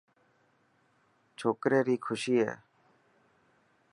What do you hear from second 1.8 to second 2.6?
ري خوشي هي.